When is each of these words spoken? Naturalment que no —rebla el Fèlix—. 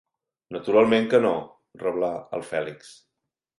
Naturalment 0.55 1.05
que 1.11 1.19
no 1.27 1.35
—rebla 1.85 2.11
el 2.39 2.49
Fèlix—. 2.55 2.93